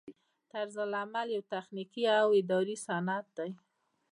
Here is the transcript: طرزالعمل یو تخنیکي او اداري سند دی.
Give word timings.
طرزالعمل 0.51 1.27
یو 1.35 1.43
تخنیکي 1.53 2.03
او 2.21 2.27
اداري 2.39 2.75
سند 2.85 3.25
دی. 3.37 3.49